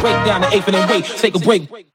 [0.00, 1.87] break down the eighth and then wait, take a break.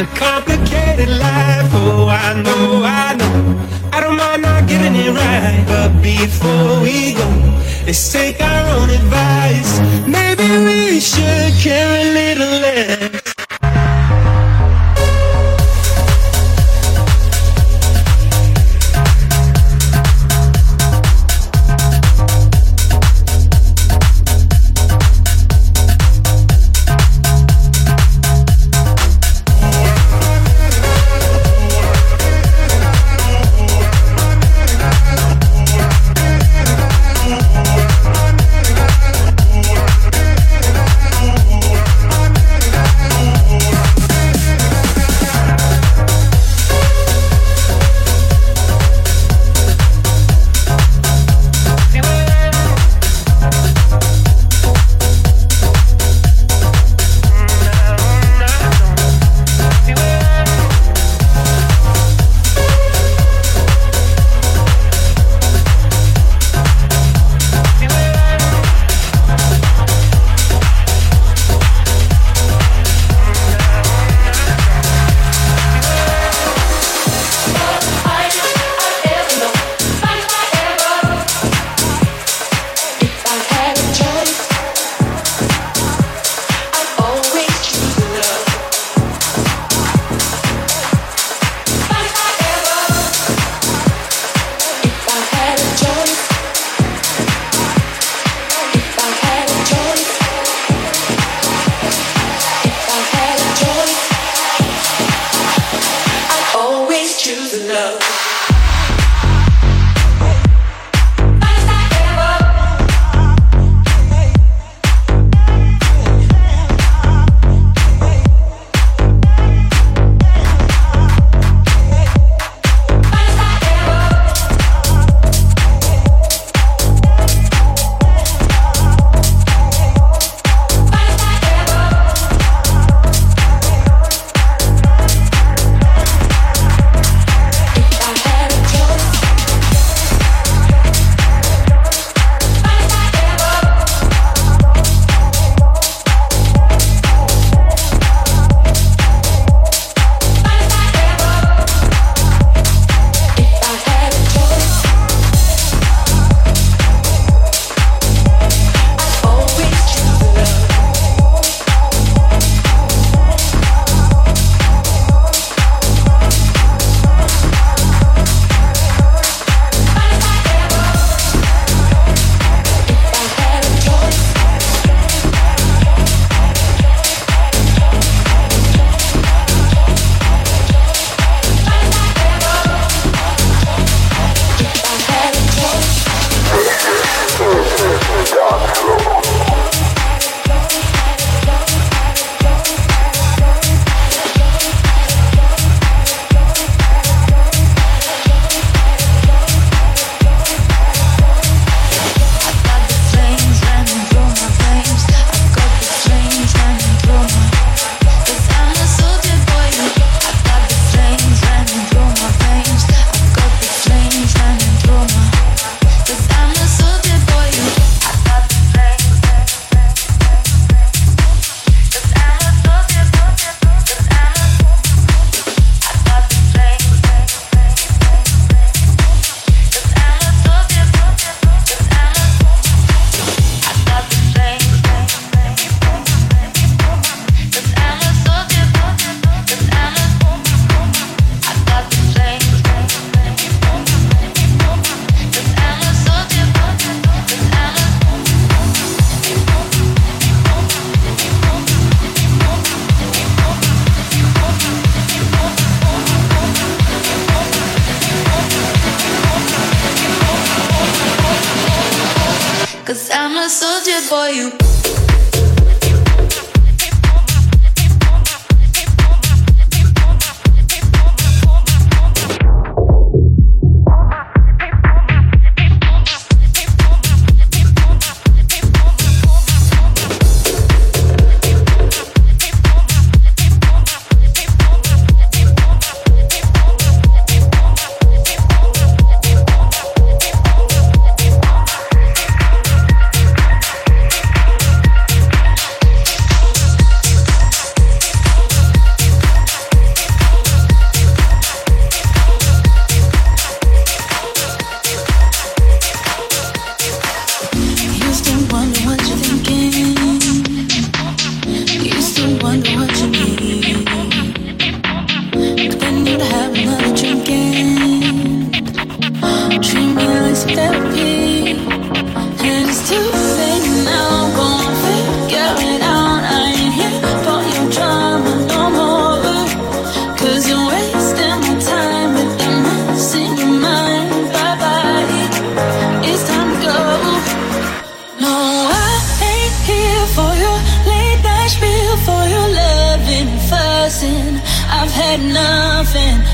[0.00, 3.90] It's a complicated life, oh I know, I know.
[3.92, 7.28] I don't mind not getting it right, but before we go,
[7.84, 9.67] let's take our own advice.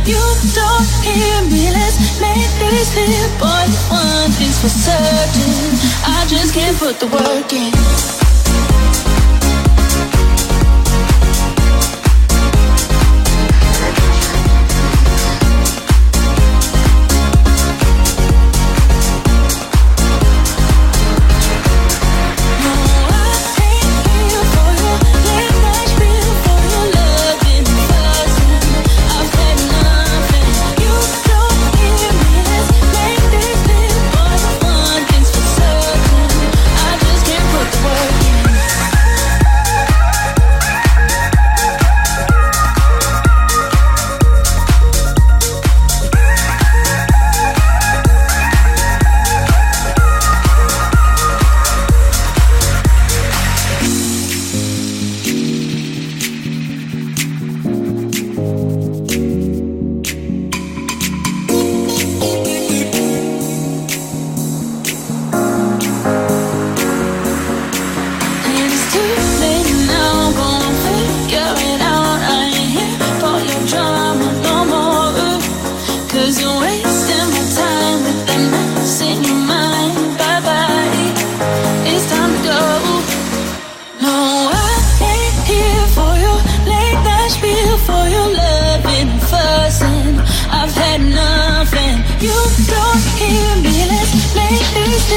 [0.07, 0.21] you
[0.55, 3.29] don't hear me, let's make this clear.
[3.39, 8.24] Boy, one thing's for certain, I just can't put the work in.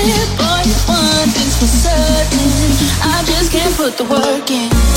[0.05, 2.47] hit, boy, one thing's for certain.
[3.01, 4.96] I just can't put the work in.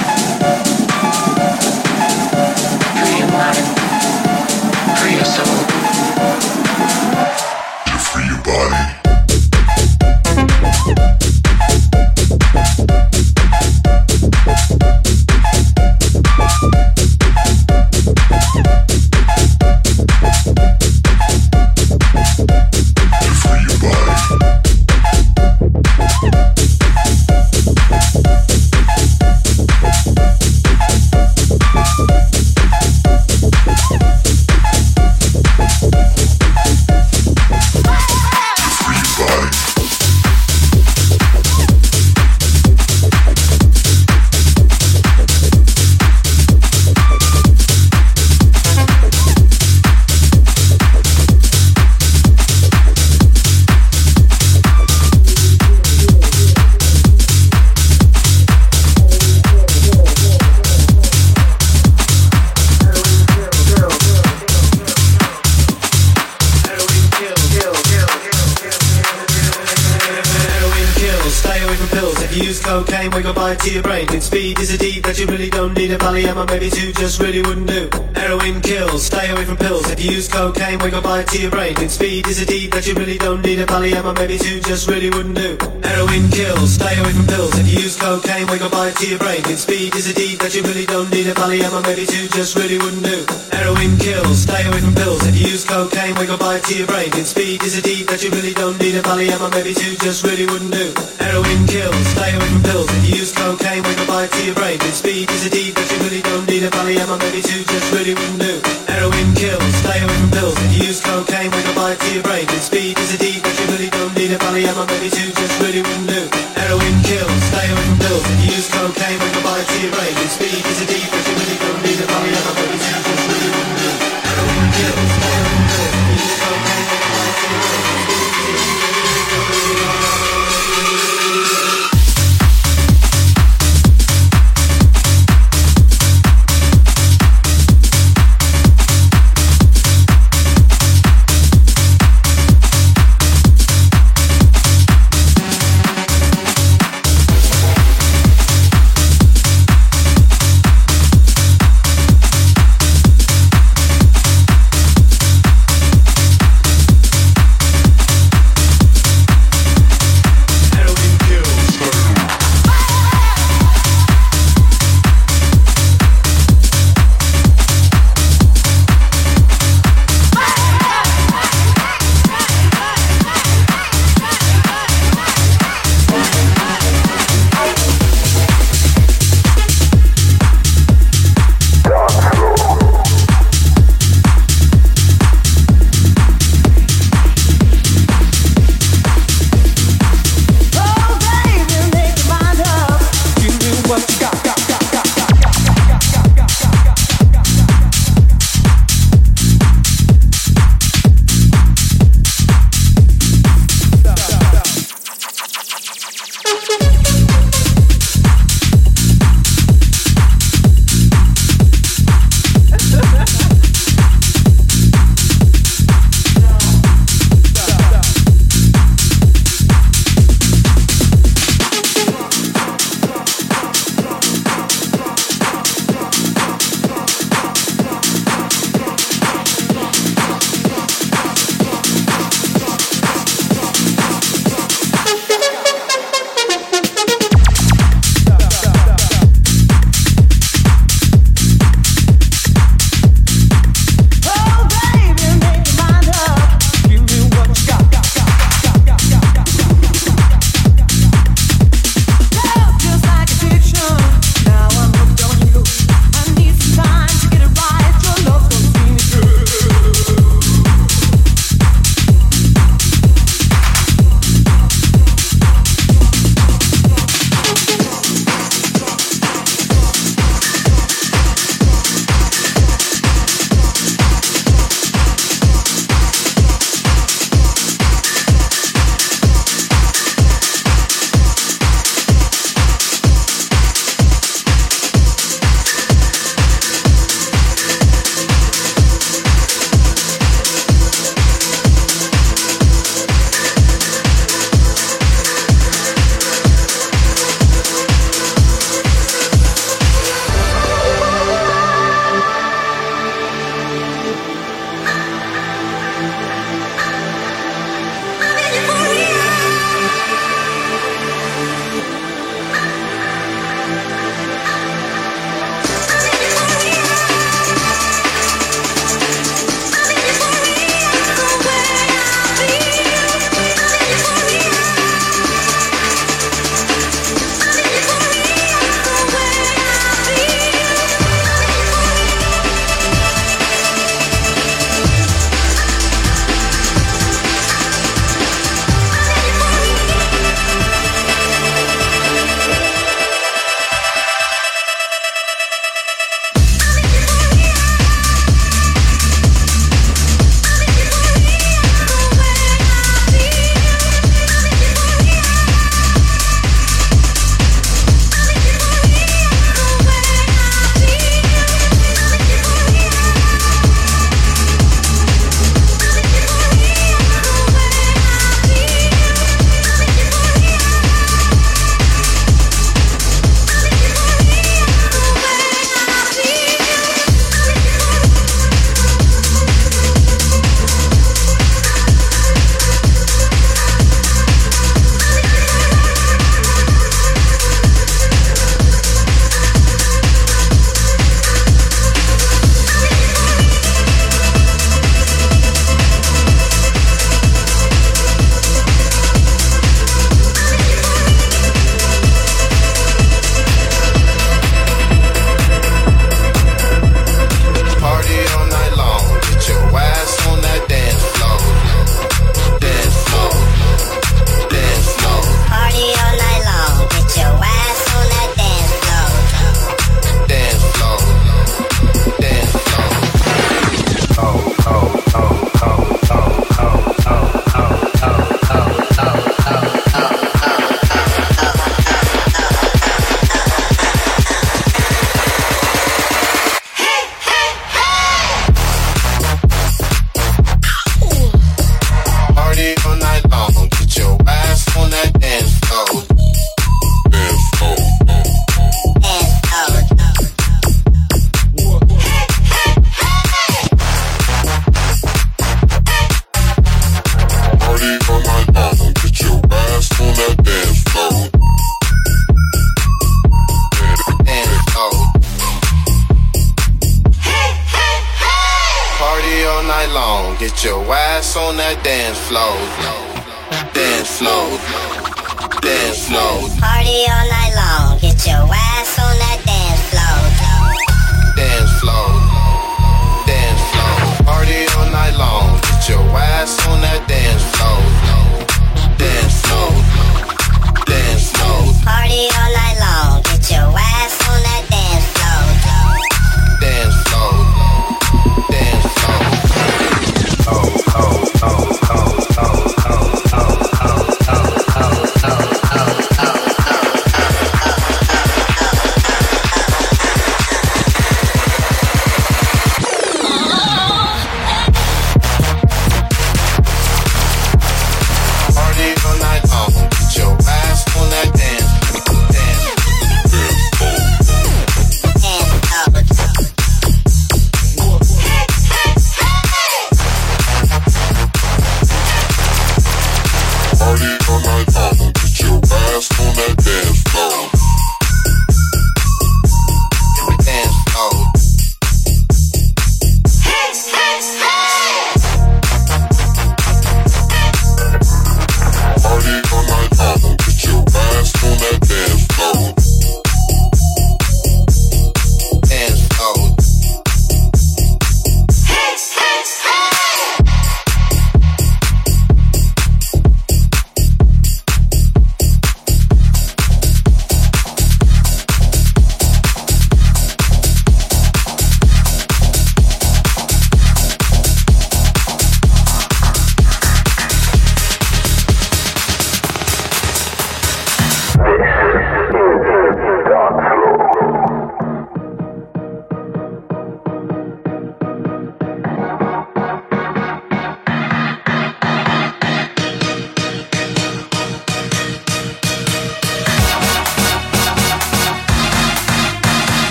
[77.11, 77.89] Just really wouldn't do.
[78.15, 79.89] Heroin kills, stay away from pills.
[79.91, 81.75] If you use cocaine, wake up bite to your brain.
[81.77, 83.59] And speed is a deed that you really don't need.
[83.59, 85.57] A polyamor, maybe two, just really wouldn't do.
[85.83, 87.59] Heroin kills, stay away from pills.
[87.59, 89.39] If you use cocaine, wake up bite to your brain.
[89.47, 91.31] With speed is a deed that you really don't need.
[91.31, 93.23] A polyamor, maybe two, just really wouldn't do.
[93.55, 95.23] Heroin kills, stay away from pills.
[95.23, 97.07] If you use cocaine, wake up bite to your brain.
[97.15, 98.99] With speed is a deed that you really don't need.
[98.99, 100.91] A polyamor, maybe two, just really wouldn't do.
[101.23, 102.89] Heroin kills, stay away from pills.
[102.99, 104.79] If you use cocaine, wake up bite to your brain.
[104.83, 106.67] With speed is a deed that you really don't need.
[106.67, 108.59] A polyamor, maybe two, just really wouldn't do.
[108.91, 110.57] Heroin kills, stay away from pills.
[110.59, 112.43] If you use cocaine, wake up bite to your brain.
[112.51, 114.35] With speed is a deed that you really don't need.
[114.35, 116.10] A polyamor, maybe two, just really wouldn't do.